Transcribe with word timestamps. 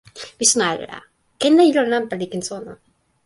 mi 0.39 0.45
sona 0.51 0.65
ala. 0.73 0.99
ken 1.39 1.53
la 1.57 1.63
ilo 1.69 1.81
nanpa 1.85 2.15
li 2.19 2.27
ken 2.31 2.43
sona. 2.49 2.73